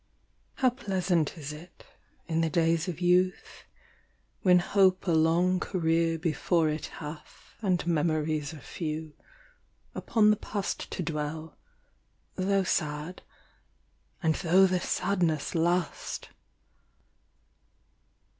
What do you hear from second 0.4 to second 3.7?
How pleasant is it, in the days of youth,